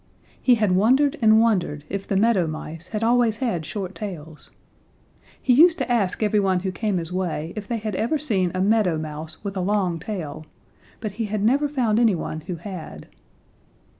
[0.41, 4.49] He had wondered and wondered if the Meadow Mice had always had short tails.
[5.39, 8.61] He used to ask everyone who came his way if they had ever seen a
[8.61, 10.47] Meadow Mouse with a long tail,
[11.01, 13.09] but he had never found any one who had.